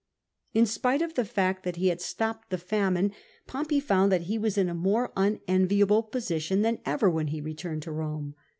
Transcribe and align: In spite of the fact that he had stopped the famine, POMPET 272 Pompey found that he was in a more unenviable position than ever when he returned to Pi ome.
In 0.55 0.65
spite 0.65 1.03
of 1.03 1.13
the 1.13 1.23
fact 1.23 1.61
that 1.63 1.75
he 1.75 1.89
had 1.89 2.01
stopped 2.01 2.49
the 2.49 2.57
famine, 2.57 3.11
POMPET 3.45 3.69
272 3.69 3.79
Pompey 3.79 3.79
found 3.87 4.11
that 4.11 4.25
he 4.33 4.39
was 4.39 4.57
in 4.57 4.67
a 4.67 4.73
more 4.73 5.11
unenviable 5.15 6.01
position 6.01 6.63
than 6.63 6.79
ever 6.87 7.07
when 7.07 7.27
he 7.27 7.39
returned 7.39 7.83
to 7.83 7.91
Pi 7.91 7.97
ome. 8.01 8.33